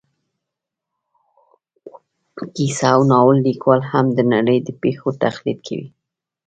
[2.55, 5.87] کیسه او ناول لیکوال هم د نړۍ د پېښو تقلید کوي